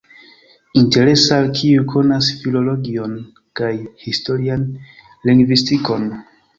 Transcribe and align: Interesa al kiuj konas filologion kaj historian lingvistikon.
Interesa 0.79 1.35
al 1.41 1.45
kiuj 1.59 1.83
konas 1.91 2.31
filologion 2.41 3.15
kaj 3.63 3.73
historian 4.09 4.69
lingvistikon. 5.31 6.15